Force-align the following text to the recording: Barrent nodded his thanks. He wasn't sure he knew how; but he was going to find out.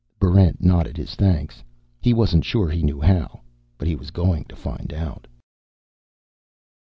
Barrent 0.19 0.59
nodded 0.63 0.97
his 0.97 1.13
thanks. 1.13 1.61
He 1.99 2.11
wasn't 2.11 2.43
sure 2.43 2.71
he 2.71 2.81
knew 2.81 2.99
how; 2.99 3.41
but 3.77 3.87
he 3.87 3.95
was 3.95 4.09
going 4.09 4.45
to 4.45 4.55
find 4.55 4.91
out. 4.91 5.27